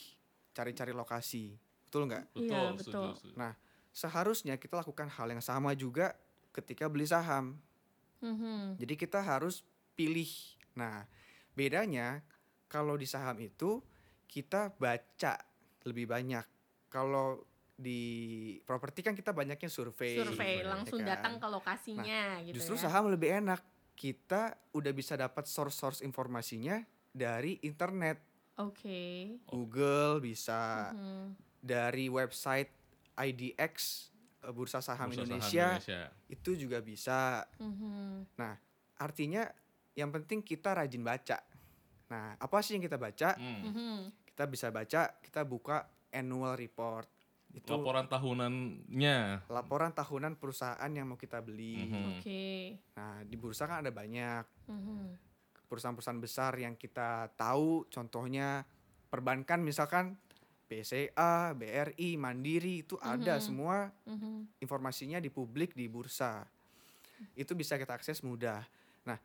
[0.52, 1.56] cari-cari lokasi.
[1.88, 2.24] Betul nggak?
[2.36, 3.12] Betul, setuju, betul.
[3.16, 3.36] setuju.
[3.40, 3.54] Nah,
[3.92, 6.16] seharusnya kita lakukan hal yang sama juga
[6.52, 7.60] ketika beli saham.
[8.24, 8.80] Mhm.
[8.80, 10.30] Jadi kita harus pilih.
[10.76, 11.04] Nah,
[11.52, 12.24] bedanya
[12.68, 13.84] kalau di saham itu
[14.28, 15.36] kita baca
[15.84, 16.46] lebih banyak.
[16.88, 17.44] Kalau
[17.76, 18.00] di
[18.62, 20.16] properti kan kita banyaknya survei.
[20.16, 21.10] Survei ya langsung kan?
[21.18, 22.82] datang ke lokasinya gitu Justru ya.
[22.88, 23.60] saham lebih enak.
[23.98, 26.80] Kita udah bisa dapat source-source informasinya
[27.12, 28.22] dari internet.
[28.62, 29.36] Oke.
[29.50, 31.36] Google bisa Mhm.
[31.60, 32.70] dari website
[33.16, 33.74] IDX
[34.42, 36.02] eh, Bursa Saham Bursa Indonesia Indonesia.
[36.28, 37.46] itu juga bisa.
[37.58, 38.26] Mhm.
[38.98, 39.46] Artinya
[39.92, 41.42] yang penting kita rajin baca.
[42.08, 43.34] Nah, apa sih yang kita baca?
[43.36, 43.62] Hmm.
[43.66, 43.98] Mhm.
[44.26, 47.08] Kita bisa baca, kita buka annual report.
[47.52, 49.48] Itu Laporan tahunannya.
[49.48, 51.84] laporan tahunan perusahaan yang mau kita beli.
[51.84, 52.04] Mhm.
[52.16, 52.44] Oke.
[52.96, 55.04] Nah, di bursa kan ada banyak Mhm.
[55.68, 58.64] perusahaan-perusahaan besar yang kita tahu, contohnya
[59.08, 60.16] perbankan misalkan
[60.72, 63.44] BCA, BRI, Mandiri itu ada Mhm.
[63.44, 64.64] semua Mhm.
[64.64, 66.48] informasinya di publik di bursa.
[67.36, 68.64] Itu bisa kita akses mudah.
[69.04, 69.20] Nah,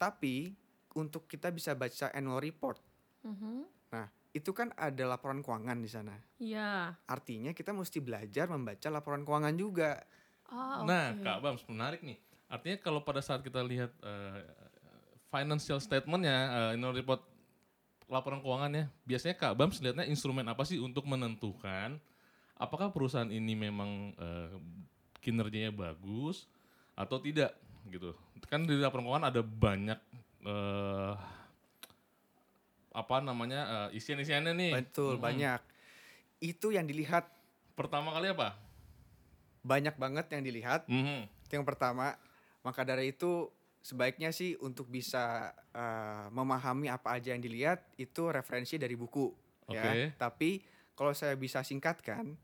[0.00, 0.56] tapi
[0.96, 2.80] untuk kita bisa baca annual report.
[3.20, 3.68] Mhm.
[3.92, 6.16] Nah, itu kan ada laporan keuangan di sana.
[6.40, 6.96] Iya.
[7.04, 10.00] Artinya kita mesti belajar membaca laporan keuangan juga.
[10.48, 11.12] Oh, Nah.
[11.20, 12.16] Kak Bams menarik nih.
[12.48, 14.40] Artinya kalau pada saat kita lihat eh,
[15.28, 17.20] financial statementnya, eh, annual report
[18.06, 21.98] laporan keuangannya, biasanya Kak Bams lihatnya instrumen apa sih untuk menentukan
[22.54, 24.54] apakah perusahaan ini memang eh,
[25.20, 26.46] kinerjanya bagus
[26.94, 27.52] atau tidak
[27.90, 28.14] gitu.
[28.46, 29.98] Kan di laporan keuangan ada banyak
[30.46, 31.14] eh,
[32.96, 34.72] apa namanya eh, isian-isiannya nih.
[34.78, 35.26] Betul, Mm-mm.
[35.26, 35.60] banyak.
[36.40, 37.26] Itu yang dilihat
[37.76, 38.56] Pertama kali apa?
[39.66, 40.86] banyak banget yang dilihat.
[40.86, 41.26] Mhm.
[41.50, 42.14] Itu yang pertama.
[42.62, 43.50] Maka dari itu
[43.86, 49.30] sebaiknya sih untuk bisa eh, memahami apa aja yang dilihat itu referensi dari buku
[49.70, 49.86] ya.
[49.86, 49.94] Oke.
[50.18, 50.50] Tapi
[50.98, 52.34] kalau saya bisa singkatkan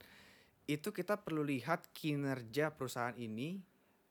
[0.70, 3.58] itu kita perlu lihat kinerja perusahaan ini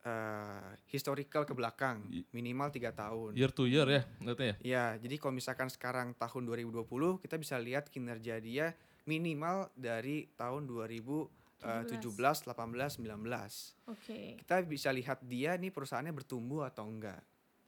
[0.04, 2.04] eh, historical ke belakang
[2.36, 3.32] minimal tiga tahun.
[3.40, 4.56] Year to year ya, lihatnya ya.
[4.60, 6.84] Ya, jadi kalau misalkan sekarang tahun 2020
[7.24, 8.76] kita bisa lihat kinerja dia
[9.08, 10.68] minimal dari tahun
[11.62, 13.78] 2017, 18, 19.
[13.88, 14.36] Oke.
[14.36, 17.22] Kita bisa lihat dia nih perusahaannya bertumbuh atau enggak.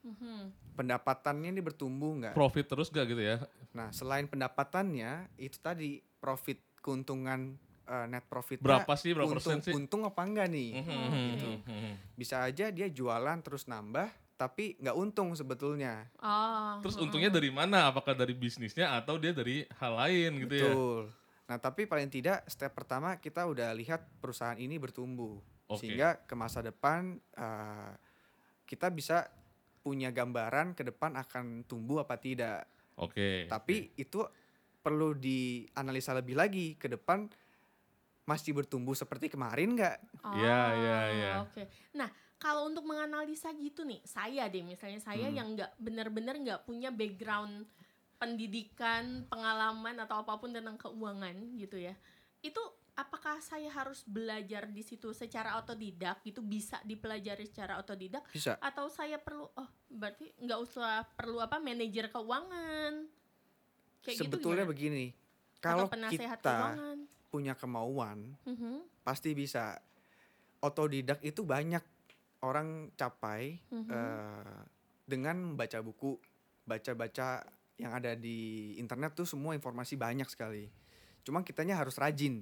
[0.04, 0.52] Mhm.
[0.76, 2.34] Pendapatannya ini bertumbuh enggak.
[2.34, 3.38] Profit terus gak gitu ya?
[3.72, 9.60] Nah, selain pendapatannya itu tadi profit keuntungan eh, net profit Berapa sih, berapa untung, persen
[9.60, 9.74] sih?
[9.76, 10.70] untung apa enggak nih?
[10.80, 11.48] Mhm, Oh, gitu.
[11.62, 11.80] oke.
[12.16, 16.10] Bisa aja dia jualan terus nambah tapi nggak untung sebetulnya.
[16.20, 16.82] Oh.
[16.82, 17.88] Terus untungnya dari mana?
[17.88, 20.68] Apakah dari bisnisnya atau dia dari hal lain gitu ya?
[20.68, 21.02] Betul.
[21.44, 25.40] Nah, tapi paling tidak step pertama kita udah lihat perusahaan ini bertumbuh.
[25.68, 25.84] Oke.
[25.84, 27.94] Sehingga ke masa depan eh,
[28.64, 29.28] kita bisa
[29.84, 32.64] punya gambaran ke depan akan tumbuh apa tidak.
[32.96, 33.52] Oke.
[33.52, 34.24] Tapi itu
[34.80, 37.28] perlu dianalisa lebih lagi ke depan
[38.24, 39.98] masih bertumbuh seperti kemarin nggak?
[40.32, 41.32] Iya, iya, Oh, iya.
[41.44, 41.64] Oke.
[42.00, 42.08] Nah,
[42.40, 45.36] kalau untuk menganalisa gitu nih, saya deh misalnya saya Hmm.
[45.36, 47.68] yang nggak benar-benar nggak punya background
[48.18, 51.94] pendidikan, pengalaman atau apa pun tentang keuangan gitu ya.
[52.40, 52.62] Itu
[52.94, 58.62] apakah saya harus belajar di situ secara otodidak gitu bisa dipelajari secara otodidak Bisa.
[58.62, 63.10] atau saya perlu oh berarti nggak usah perlu apa manajer keuangan
[64.06, 64.72] kayak Sebetulnya gitu gimana?
[64.72, 65.06] begini,
[65.64, 66.98] kalau kita keuangan
[67.34, 69.80] punya kemauan Mhm, pasti bisa.
[70.64, 71.84] Otodidak itu banyak
[72.46, 73.90] orang capai mhm.
[73.90, 74.60] eh,
[75.04, 76.16] dengan baca buku,
[76.64, 77.44] baca-baca
[77.84, 80.72] yang ada di internet tuh semua informasi banyak sekali.
[81.28, 82.40] Cuma kitanya harus rajin,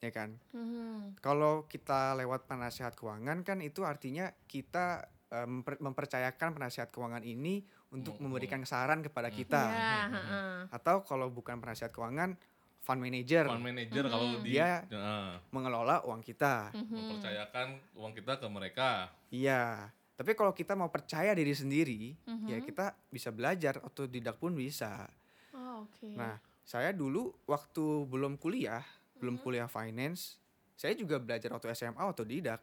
[0.00, 0.40] ya kan?
[0.56, 1.20] Mhm.
[1.20, 7.62] Kalau kita lewat penasehat keuangan kan itu artinya kita memper- mempercayakan penasehat keuangan ini
[7.94, 9.62] untuk Hmm, memberikan saran kepada kita.
[9.62, 10.12] Ya, Mhm.
[10.16, 10.56] heeh.
[10.74, 12.34] Atau kalau bukan penasehat keuangan,
[12.80, 14.10] fund manager Fund manager Mhm.
[14.10, 15.30] kalau di Dia- Heeh.
[15.52, 16.72] mengelola uang kita.
[16.74, 16.88] Mhm.
[16.90, 18.90] mempercayakan uang kita ke mereka.
[19.30, 19.92] Iya.
[20.20, 22.12] Tapi kalau kita mau percaya diri sendiri,
[22.44, 22.68] ya Mhm.
[22.68, 25.08] kita bisa belajar otodidak pun bisa.
[25.56, 26.12] Oh, oke.
[26.12, 28.84] Nah, saya dulu waktu belum kuliah,
[29.16, 29.42] belum Mhm.
[29.42, 30.36] kuliah finance,
[30.76, 32.60] saya juga belajar waktu SMA otodidak.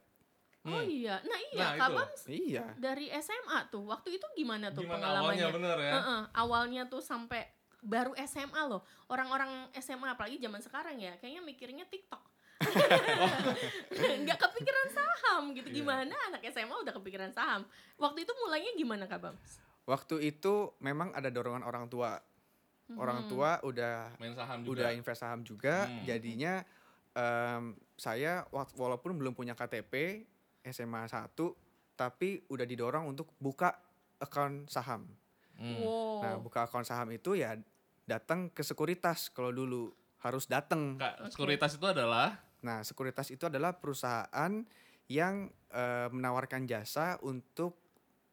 [0.67, 0.83] oh Hmm.
[0.83, 1.87] iya, nah iya, Nah.
[1.87, 2.75] Bams Iya.
[2.75, 5.23] dari SMA tuh, waktu itu gimana tuh Gimana pengalamannya?
[5.39, 5.93] awalnya bener ya?
[5.95, 7.47] Heeh, awalnya tuh sampai
[7.79, 8.83] baru SMA loh.
[9.07, 12.19] Orang-orang SMA apalagi zaman sekarang ya, kayaknya mikirnya TikTok.
[14.23, 15.67] Nggak kepikiran saham gitu.
[15.69, 15.75] Iya.
[15.81, 17.65] Gimana anak SMA udah kepikiran saham?
[17.95, 19.51] Waktu itu mulainya gimana Kak Bams?
[19.85, 22.19] Waktu itu memang ada dorongan orang tua.
[22.95, 23.29] Orang Mhm.
[23.29, 24.95] tua udah Main saham udah juga.
[24.95, 26.03] invest saham juga, Hmm.
[26.03, 26.63] jadinya
[27.11, 28.45] em, saya
[28.77, 30.21] walaupun belum punya KTP
[30.63, 31.57] SMA 1,
[31.93, 33.73] tapi udah didorong untuk buka
[34.17, 35.03] account saham.
[35.57, 35.81] Hmm.
[35.81, 36.21] Wow.
[36.21, 37.57] Nah, buka akun saham itu ya
[38.05, 39.89] datang ke sekuritas kalau dulu
[40.21, 40.95] harus datang.
[40.95, 44.53] Kak, sekuritas itu adalah Nah, sekuritas itu adalah perusahaan
[45.07, 45.35] yang
[45.67, 47.77] eh, menawarkan jasa untuk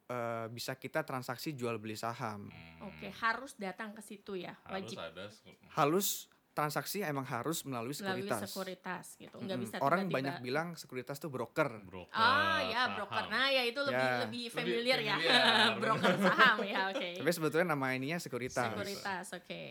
[0.05, 2.47] eh, bisa kita transaksi jual beli saham.
[2.47, 6.09] hmm, Oke, harus datang ke situ ya, harus wajib ada seku- Halus
[6.53, 8.41] transaksi emang harus melalui melalui sekuritas.
[8.47, 9.35] sekuritas gitu.
[9.35, 9.65] Nggak Mm-mm.
[9.67, 10.15] bisa Orang tiba-tiba.
[10.15, 11.83] banyak bilang sekuritas tuh broker.
[11.83, 12.15] broker.
[12.15, 12.95] Ah ya saham.
[12.97, 13.25] broker.
[13.27, 14.15] Nah ya itu lebih Ya.
[14.23, 15.17] lebih Lebih familiar ya.
[15.19, 17.11] familiar, broker saham ya oke.
[17.19, 18.71] Tapi sebetulnya nama ininya sekuritas.
[18.71, 19.63] Sekuritas oke.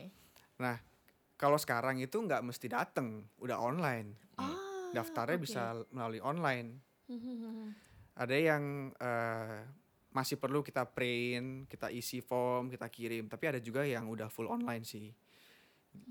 [1.35, 4.15] Kalau sekarang itu nggak mesti datang, udah online.
[4.37, 4.53] Ah,
[4.93, 5.43] Daftarnya oke.
[5.43, 6.79] bisa melalui online.
[7.09, 7.73] Hmm,
[8.13, 9.59] Ada yang eh,
[10.13, 13.25] masih perlu kita print, kita isi form, kita kirim.
[13.25, 15.09] Tapi ada juga yang udah full online sih.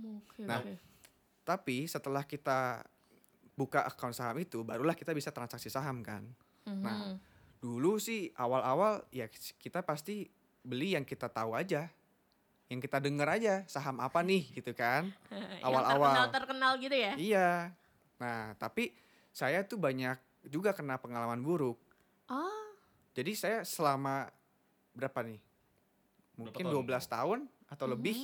[0.02, 0.62] Oke Nah.
[1.42, 2.82] Tapi setelah kita
[3.54, 6.22] buka akun saham itu, barulah kita bisa transaksi saham kan.
[6.62, 7.14] nah, Mhm.
[7.62, 10.26] Dulu sih awal-awal ya kita pasti
[10.62, 11.86] beli yang kita tahu aja.
[12.72, 15.12] Yang kita dengar aja saham apa nih gitu kan.
[15.66, 16.08] Awal-awal.
[16.08, 17.12] terkenal terkenal gitu ya.
[17.20, 17.50] Iya.
[18.16, 18.96] Nah, tapi
[19.28, 20.16] saya tuh banyak
[20.48, 21.76] juga kena pengalaman buruk.
[22.32, 22.64] Oh
[23.12, 24.32] Jadi saya selama
[24.96, 25.52] berapa nih?
[26.32, 27.92] mungkin tahun 12 tahun atau Mhm.
[27.92, 28.18] lebih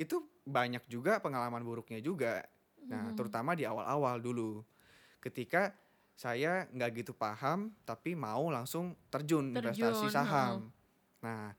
[0.00, 0.16] itu
[0.48, 2.40] banyak juga pengalaman buruknya juga.
[2.88, 3.16] Nah, Mhm.
[3.16, 4.64] terutama di awal-awal dulu.
[5.20, 5.76] Ketika
[6.14, 10.54] saya nggak gitu paham tapi mau langsung terjun, investasi Terjun, saham.
[11.20, 11.52] Nah,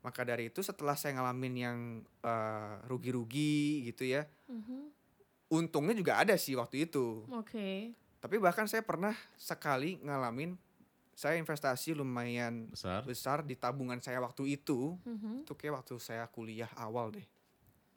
[0.00, 1.78] maka dari itu setelah saya ngalamin yang
[2.20, 4.92] eh, rugi-rugi gitu ya, Mhm.
[5.50, 7.24] untungnya juga ada sih waktu itu.
[7.32, 7.92] Oke.
[8.20, 10.54] Tapi bahkan saya pernah sekali ngalamin
[11.10, 13.04] saya investasi lumayan Besar.
[13.04, 14.96] besar di tabungan saya waktu itu.
[15.04, 15.44] Mhm.
[15.44, 17.26] Itu kayak waktu saya kuliah awal deh.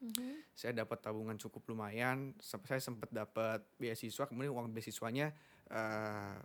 [0.04, 0.44] Mhm.
[0.52, 2.36] Saya dapat tabungan cukup lumayan.
[2.40, 5.32] Saya sempat dapat beasiswa, kemudian uang beasiswanya
[5.72, 6.36] eh,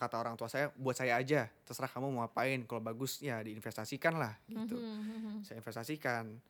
[0.00, 1.44] kata orang tua saya buat saya aja.
[1.62, 2.64] Terserah kamu mau apain.
[2.64, 4.80] Kalau bagus ya diinvestasikan lah gitu.
[4.80, 5.34] Mhm, mhm.
[5.44, 6.40] Saya investasikan.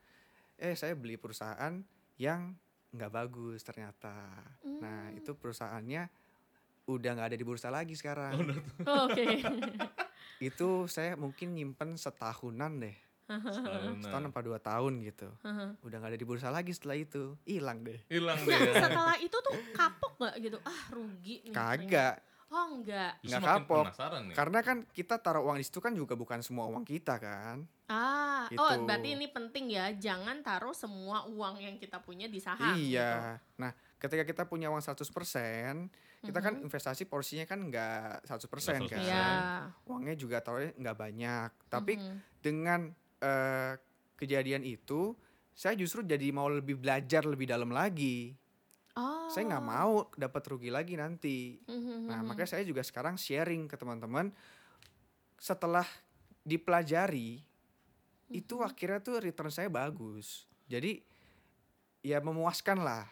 [0.55, 1.75] Eh saya beli perusahaan
[2.15, 2.55] yang
[2.91, 4.15] nggak bagus ternyata.
[4.79, 5.19] Nah Hmm.
[5.19, 6.07] itu perusahaannya
[6.87, 8.39] udah nggak ada di bursa lagi sekarang.
[8.87, 9.43] Oh, Oke.
[10.41, 12.97] itu saya mungkin nyimpen setahunan deh.
[13.31, 14.31] Setahun, Setahun nah.
[14.31, 15.31] apa dua tahun gitu.
[15.43, 15.71] Heeh.
[15.83, 17.35] Udah nggak ada di bursa lagi setelah itu.
[17.45, 17.99] Hilang deh.
[18.07, 18.75] Hilang Nah, deh.
[18.75, 20.59] setelah itu tuh kapok nggak gitu?
[20.63, 21.55] Ah, rugi nih.
[21.55, 22.15] Kagak.
[22.51, 23.15] Oh, enggak.
[23.23, 23.85] Justru nggak makin kapok.
[23.87, 24.35] Penasaran nih.
[24.35, 27.63] Karena kan kita taruh uang di situ kan juga bukan semua uang kita kan.
[27.87, 28.59] Ah, Gitu.
[28.59, 29.95] oh berarti ini penting ya.
[29.95, 32.75] Jangan taruh semua uang yang kita punya di saham.
[32.75, 32.99] gitu.
[32.99, 33.39] iya.
[33.55, 35.87] Nah, ketika kita punya uang 100%,
[36.21, 39.01] kita kan investasi porsinya kan nggak 100% Nggak kan.
[39.01, 39.27] Iya.
[39.87, 41.51] Uangnya juga taruhnya nggak banyak.
[41.71, 42.15] Tapi Mhm.
[42.43, 42.81] dengan
[43.21, 43.77] eh,
[44.17, 45.13] kejadian itu,
[45.53, 48.33] saya justru jadi mau lebih belajar lebih dalam lagi.
[49.01, 49.33] Oh.
[49.33, 51.57] Saya nggak mau dapat rugi lagi nanti.
[51.65, 52.29] Mhm, Nah, mhm.
[52.29, 54.29] makanya saya juga sekarang sharing ke teman-teman
[55.41, 55.89] setelah
[56.45, 57.41] dipelajari
[58.31, 58.67] itu Mhm.
[58.69, 60.45] akhirnya tuh return saya bagus.
[60.69, 61.01] Jadi
[62.05, 63.09] ya memuaskan lah.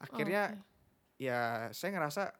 [0.00, 1.22] Akhirnya Oke.
[1.22, 2.32] ya saya ngerasa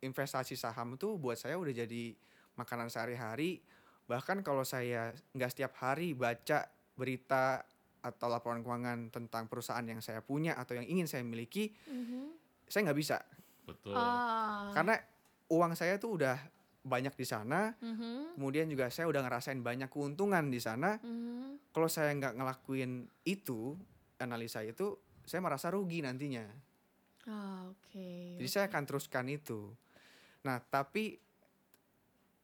[0.00, 2.16] investasi saham itu buat saya udah jadi
[2.56, 3.60] makanan sehari-hari.
[4.08, 6.66] Bahkan kalau saya nggak setiap hari baca
[6.98, 7.62] berita
[8.00, 12.32] atau laporan keuangan tentang perusahaan yang saya punya atau yang ingin saya miliki, Mhm.
[12.66, 13.18] saya nggak bisa.
[13.64, 13.94] Betul.
[13.94, 14.72] Oh.
[14.72, 14.96] Karena
[15.48, 16.36] uang saya tuh udah
[16.80, 20.96] banyak di sana, Mhm, kemudian juga saya udah ngerasain banyak keuntungan di sana.
[20.96, 21.70] mhm.
[21.70, 23.76] Kalau saya nggak ngelakuin itu,
[24.18, 24.96] analisa itu,
[25.28, 26.44] saya merasa rugi nantinya.
[27.28, 28.40] Ah, Oke.
[28.40, 29.70] Jadi saya akan teruskan itu.
[30.42, 31.20] Nah, tapi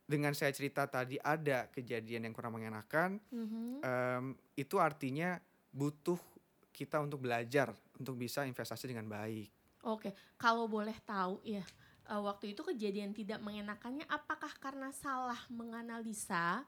[0.06, 3.82] dengan saya cerita tadi ada kejadian yang kurang mengenakan, Mhm.
[3.82, 4.24] em,
[4.56, 5.38] itu artinya
[5.74, 6.18] butuh
[6.72, 9.50] kita untuk belajar untuk bisa investasi dengan baik.
[9.86, 10.10] Oke,
[10.42, 11.62] kalau boleh tahu ya,
[12.10, 16.66] eh, waktu itu kejadian tidak mengenakannya apakah karena salah menganalisa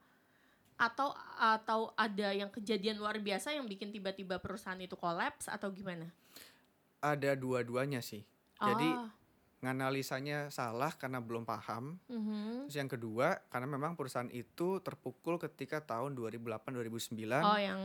[0.78, 6.06] atau atau ada yang kejadian luar biasa yang bikin tiba-tiba perusahaan itu kolaps atau gimana?
[7.02, 8.26] Ada dua-duanya sih.
[8.58, 9.06] Jadi Oh,
[9.64, 11.98] nganalisanya salah karena belum paham.
[12.08, 12.68] mhm.
[12.68, 17.80] Terus yang kedua, karena memang perusahaan itu terpukul ketika tahun 2008-2009, oh yang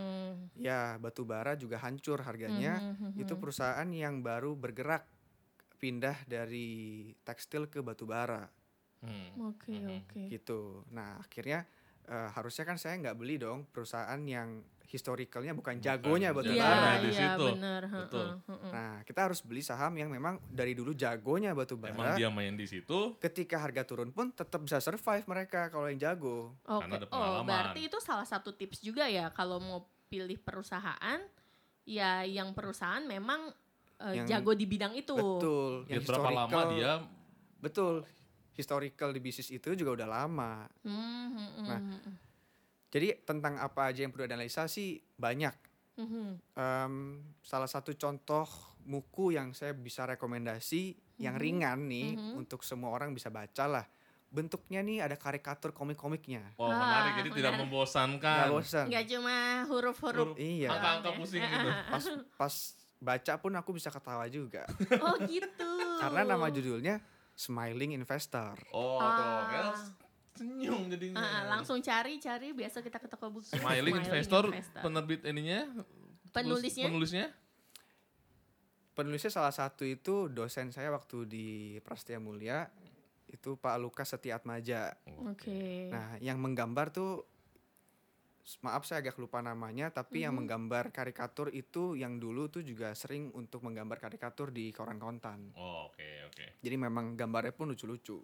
[0.59, 2.77] ya batu bara juga hancur harganya.
[2.83, 5.07] Mhm, mhm, Itu perusahaan yang baru bergerak
[5.81, 8.47] pindah dari tekstil ke batu bara
[9.03, 9.51] Hmm.
[9.51, 9.99] Oke Mhm.
[9.99, 10.21] oke.
[10.31, 10.87] gitu.
[10.95, 11.67] Nah akhirnya
[12.07, 16.53] eh, harusnya kan saya nggak beli dong perusahaan yang historicalnya bukan Bukan jagonya batu jagonya
[16.53, 16.93] Iya bara.
[16.95, 17.45] di iya situ.
[17.49, 17.81] benar.
[18.05, 18.27] Betul.
[18.69, 22.13] Nah kita harus beli saham yang memang dari dulu jagonya batu Emang bara.
[22.13, 23.17] dia main di situ.
[23.17, 26.53] Ketika harga turun pun tetap bisa survive mereka kalau yang jago.
[26.63, 26.85] Oke.
[26.85, 27.47] Karena ada Oh, pengalaman.
[27.47, 31.19] berarti itu salah satu tips juga ya kalau mau pilih perusahaan
[31.83, 33.49] ya yang perusahaan memang
[33.99, 35.17] eh, Yang- jago di bidang itu.
[35.17, 35.73] Betul.
[35.87, 36.91] Ya, berapa lama dia
[37.57, 38.05] Betul.
[38.53, 40.69] Historical di bisnis itu juga udah lama.
[40.83, 42.15] Hmm, hmm, hmm, Nah, hmm, hmm.
[42.93, 45.55] Jadi tentang apa aja yang perlu dianalisa sih banyak.
[45.95, 46.53] Mhm.
[46.53, 46.93] Em,
[47.39, 48.45] salah satu contoh
[48.79, 51.41] buku yang saya bisa rekomendasi yang Mhm.
[51.41, 52.33] ringan nih Mhm.
[52.37, 53.85] untuk semua orang bisa baca lah.
[54.27, 56.53] Bentuknya nih ada karikatur komik-komiknya.
[56.55, 57.61] oh Ah, menarik jadi tidak menarik.
[57.63, 58.37] membosankan.
[58.39, 58.85] Nggak bosan.
[58.89, 60.27] Nggak cuma huruf-huruf.
[60.27, 60.37] Huruf.
[60.37, 60.69] Iya.
[60.71, 61.69] Angka-angka pusing gitu.
[61.93, 62.53] Pas pas
[62.99, 64.65] baca pun aku bisa ketawa juga.
[64.99, 65.69] Oh gitu.
[65.99, 66.97] Karena nama judulnya
[67.31, 68.57] Smiling Investor.
[68.69, 69.49] Oh, Ah.
[69.73, 70.02] tuh.
[70.33, 71.21] Senyum jadinya.
[71.21, 73.53] Ah, ah, langsung cari-cari biasa kita ke toko buku.
[73.53, 74.49] Smiling Investor,
[74.81, 75.69] penerbit ininya,
[76.33, 76.89] Penulisnya?
[76.89, 77.25] penulisnya
[78.93, 81.47] Penulisnya salah satu itu dosen saya waktu di
[81.81, 82.69] Prasetya Mulia
[83.25, 84.93] itu Pak Lukas Setiatmaja.
[85.25, 85.89] Oke.
[85.89, 87.25] Nah, yang menggambar tuh
[88.61, 90.45] maaf saya agak lupa namanya, tapi yang Mhm.
[90.45, 95.49] menggambar karikatur itu yang dulu tuh juga sering untuk menggambar karikatur di koran kontan.
[95.57, 96.45] Oh, oke, oke.
[96.61, 98.21] Jadi memang gambarnya pun lucu-lucu.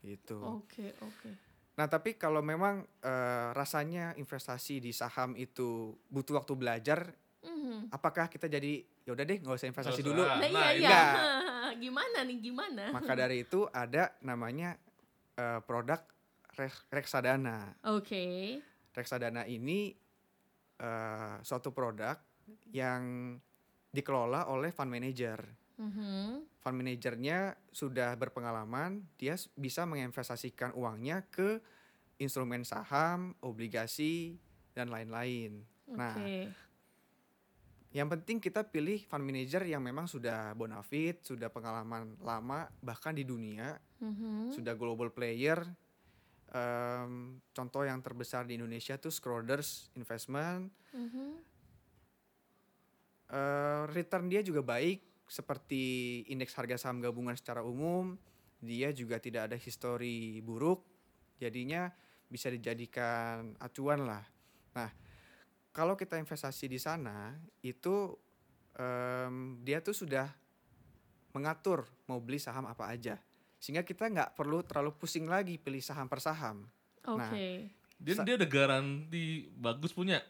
[0.00, 0.38] Gitu.
[0.38, 1.30] Oke oke.
[1.74, 7.06] Nah, tapi kalau memang eh, rasanya investasi di saham itu butuh waktu belajar,
[7.38, 7.94] Mhm.
[7.94, 10.22] apakah kita jadi ya udah deh nggak usah investasi Nggak dulu?
[10.22, 10.74] Nah, Nah, iya iya.
[10.74, 11.14] enggak.
[11.84, 12.84] gimana nih gimana?
[12.90, 14.74] Maka dari itu ada namanya
[15.38, 16.02] eh, produk
[16.90, 17.78] reksadana.
[17.86, 18.58] Oke.
[18.90, 19.94] Reksadana ini
[20.78, 22.18] eh, suatu produk
[22.70, 23.34] yang
[23.88, 25.38] dikelola oleh fund manager.
[25.78, 26.44] Mhm.
[26.58, 31.62] Fund manajernya sudah berpengalaman, dia bisa menginvestasikan uangnya ke
[32.18, 34.34] instrumen saham, obligasi,
[34.74, 35.62] dan lain-lain.
[35.94, 36.50] Nah, Oke.
[37.88, 43.24] Yang penting kita pilih fund manager yang memang sudah bonafit, sudah pengalaman lama bahkan di
[43.24, 44.52] dunia, Mhm.
[44.52, 45.64] sudah global player.
[46.52, 50.68] Em, contoh yang terbesar di Indonesia tuh Schroders Investment.
[50.92, 51.28] Mhm.
[53.28, 58.16] Eh, return dia juga baik seperti indeks harga saham gabungan secara umum.
[58.58, 60.82] Dia juga tidak ada histori buruk.
[61.38, 61.92] Jadinya
[62.26, 64.24] bisa dijadikan acuan lah.
[64.74, 64.90] Nah,
[65.70, 68.16] kalau kita investasi di sana itu
[68.74, 70.26] em, dia tuh sudah
[71.36, 73.20] mengatur mau beli saham apa aja.
[73.62, 76.66] Sehingga kita nggak perlu terlalu pusing lagi pilih saham per saham.
[77.06, 77.14] Oke.
[77.14, 77.32] Nah,
[77.98, 80.22] Dia dia ada garansi bagus punya.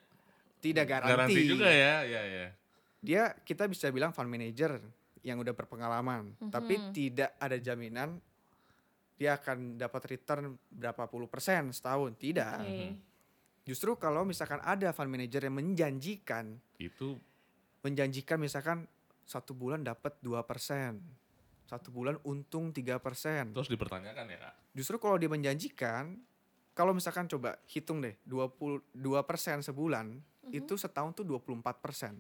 [0.59, 1.47] Tidak garansi.
[1.47, 2.47] juga ya, ya ya.
[2.99, 4.79] Dia kita bisa bilang fund manager
[5.21, 6.91] yang udah berpengalaman, tapi Mhm.
[6.93, 8.19] tidak ada jaminan
[9.15, 12.15] dia akan dapat return berapa puluh persen setahun.
[12.15, 12.55] Tidak.
[12.61, 12.89] Oke.
[13.67, 17.19] Justru kalau misalkan ada fund manager yang menjanjikan, Itu
[17.83, 18.87] menjanjikan misalkan
[19.27, 21.03] satu bulan dapat dua persen,
[21.67, 23.51] satu bulan untung tiga persen.
[23.53, 24.55] terus dipertanyakan ya kak.
[24.73, 26.15] Justru kalau dia menjanjikan,
[26.73, 28.87] kalau misalkan coba hitung deh 22
[29.27, 30.15] persen sebulan,
[30.49, 32.15] itu setahun tuh 24 persen.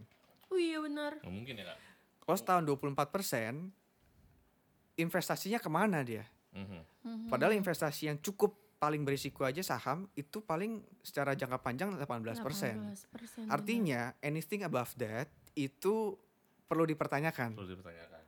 [0.58, 1.22] Oh iya benar.
[1.22, 1.78] Nggak mungkin ya kak.
[2.26, 3.70] Kalau setahun 24 persen,
[4.98, 6.26] investasinya ke mana dia?
[6.50, 6.82] Mhm.
[7.06, 7.28] Mhm.
[7.30, 12.74] Padahal investasi yang cukup paling berisiko aja saham itu paling secara jangka panjang 18 persen.
[12.94, 13.54] 18%, benar.
[13.54, 16.14] Artinya anything above that itu
[16.66, 18.22] perlu dipertanyakan Terus dipertanyakan.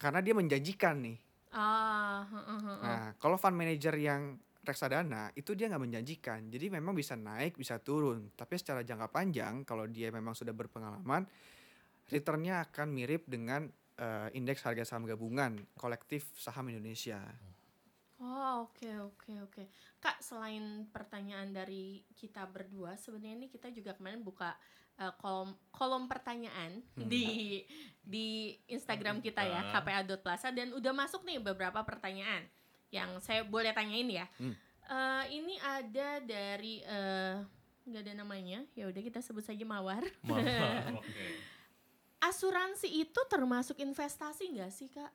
[0.00, 1.16] karena dia menjanjikan nih.
[1.52, 2.80] Ah, heeh, heeh.
[2.84, 4.36] Nah kalau fund manager yang
[4.66, 8.28] reksadana itu dia nggak menjanjikan, jadi memang bisa naik bisa turun.
[8.36, 11.24] Tapi secara jangka panjang kalau dia memang sudah berpengalaman,
[12.08, 17.20] returnnya akan mirip dengan eh, indeks harga saham gabungan kolektif saham Indonesia.
[18.16, 19.62] Oh oke oke oke
[19.98, 24.56] kak selain pertanyaan dari kita berdua sebenarnya ini kita juga kemarin buka
[24.96, 27.04] eh, kolom kolom pertanyaan Hmm.
[27.04, 27.60] di
[28.00, 28.26] di
[28.66, 29.80] Instagram kita ya Ah.
[29.80, 32.48] kpa.plaza dan udah masuk nih beberapa pertanyaan
[32.88, 34.56] yang saya boleh tanyain ya Hmm.
[34.86, 37.36] Eh, ini ada dari eh,
[37.84, 40.40] nggak ada namanya ya udah kita sebut saja mawar Maaf,
[41.04, 41.26] oke.
[42.18, 45.12] Asuransi itu termasuk investasi nggak sih kak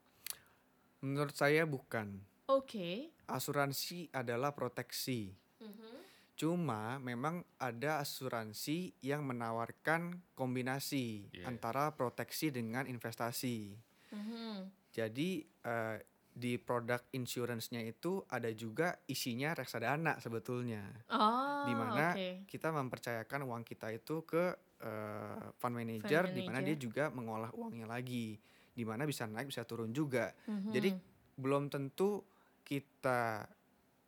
[1.01, 2.21] Menurut saya bukan.
[2.45, 5.33] oke Asuransi adalah proteksi.
[5.57, 5.97] Mhm.
[6.35, 11.47] Cuma memang ada asuransi yang menawarkan kombinasi Iya.
[11.47, 13.73] antara proteksi dengan investasi.
[14.11, 14.69] Mhm.
[14.91, 15.97] Jadi eh,
[16.31, 20.87] di produk insurance-nya itu ada juga isinya reksadana sebetulnya.
[21.11, 22.47] oh Di mana oke.
[22.47, 26.79] kita mempercayakan uang kita itu ke eh, fund manager, di mana dia manager.
[26.79, 28.39] juga mengolah uangnya lagi,
[28.71, 30.31] di mana bisa naik bisa turun juga.
[30.47, 30.71] Mhm.
[30.71, 30.89] Jadi
[31.37, 32.23] belum tentu
[32.63, 33.45] kita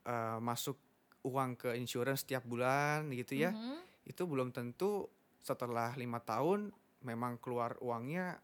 [0.07, 0.79] eh, masuk
[1.23, 3.51] uang ke insurance setiap bulan gitu ya.
[3.51, 4.07] Mhm.
[4.07, 5.07] Itu belum tentu
[5.43, 6.71] setelah lima tahun
[7.03, 8.39] memang keluar uangnya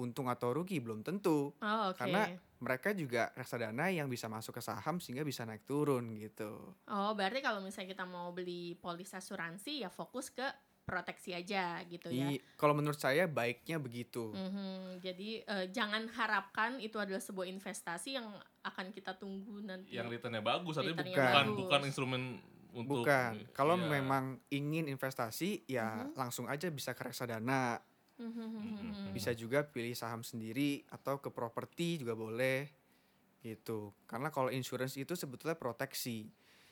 [0.00, 1.52] untung atau rugi belum tentu.
[1.54, 2.00] Oh, oke.
[2.00, 6.72] Karena mereka juga reksadana yang bisa masuk ke saham sehingga bisa naik turun gitu.
[6.86, 10.44] Oh, berarti kalau misalnya kita mau beli polis asuransi ya fokus ke
[10.80, 12.32] proteksi aja gitu ya.
[12.32, 14.32] I- Kalau menurut saya baiknya begitu.
[14.32, 18.26] Mhm, Jadi eh, jangan harapkan itu adalah sebuah investasi yang
[18.60, 19.94] akan kita tunggu nanti.
[19.94, 21.14] Yang returnnya bagus, tapi bukan
[21.46, 21.56] bagus.
[21.56, 22.22] bukan instrumen
[22.70, 23.50] untuk Bukan.
[23.50, 23.86] Kalau iya.
[23.88, 26.14] memang ingin investasi ya Mhm.
[26.14, 27.82] langsung aja bisa ke reksadana.
[28.20, 29.10] Mhm.
[29.10, 32.68] Bisa juga pilih saham sendiri atau ke properti juga boleh
[33.40, 33.96] gitu.
[34.04, 36.28] Karena kalau insurance itu sebetulnya proteksi.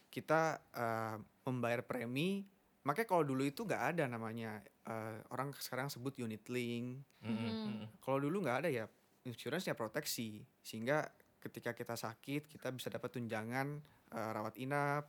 [0.09, 2.45] Kita eh, membayar premi,
[2.85, 7.01] makanya kalau dulu itu nggak ada namanya eh, orang sekarang sebut unit link.
[7.21, 7.53] Mhm, Mhm.
[7.53, 7.87] mhm.
[8.01, 8.85] Kalau dulu nggak ada ya
[9.25, 11.05] insurance ya proteksi sehingga
[11.39, 15.09] ketika kita sakit kita bisa dapat tunjangan eh, rawat inap.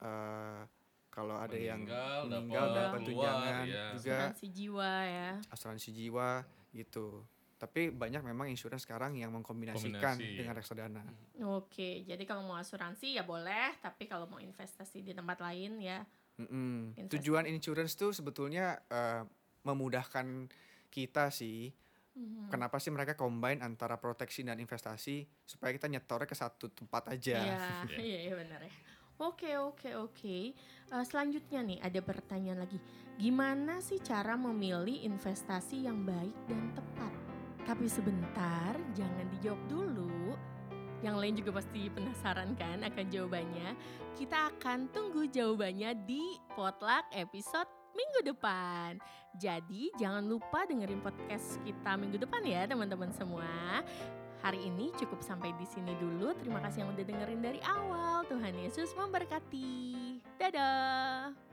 [0.00, 0.62] Eh,
[1.12, 1.84] kalau ada yang
[2.24, 3.92] Meninggal, dapat tunjangan iya.
[3.92, 5.30] juga Asuransi jiwa ya.
[5.52, 6.28] asuransi jiwa
[6.72, 7.06] gitu.
[7.60, 10.34] Tapi banyak memang insurance sekarang yang mengkombinasikan Kombinasi.
[10.34, 11.02] dengan reksadana.
[11.46, 16.02] Oke, jadi kalau mau asuransi ya boleh, tapi kalau mau investasi di tempat lain ya.
[16.40, 16.96] Mm-mm.
[16.96, 17.12] Investasi.
[17.12, 19.22] Tujuan insurance tuh sebetulnya eh,
[19.62, 20.48] memudahkan
[20.88, 21.70] kita sih.
[22.12, 22.50] Mhm.
[22.50, 27.36] Kenapa sih mereka combine antara proteksi dan investasi supaya kita nyetornya ke satu tempat aja.
[27.36, 27.98] Iya, Iya.
[28.10, 28.72] iya iya benar ya.
[29.22, 30.38] Oke oke oke.
[30.90, 32.82] Eh, selanjutnya nih ada pertanyaan lagi.
[33.14, 37.14] Gimana sih cara memilih investasi yang baik dan tepat?
[37.62, 40.34] Tapi sebentar, jangan dijawab dulu.
[41.06, 43.78] Yang lain juga pasti penasaran kan akan jawabannya.
[44.18, 48.98] Kita akan tunggu jawabannya di potluck episode minggu depan.
[49.38, 53.86] Jadi jangan lupa dengerin podcast kita minggu depan ya teman-teman semua.
[54.42, 56.34] Hari ini cukup sampai di sini dulu.
[56.34, 58.26] Terima kasih yang udah dengerin dari awal.
[58.26, 60.18] Tuhan Yesus memberkati.
[60.34, 61.51] Dadah.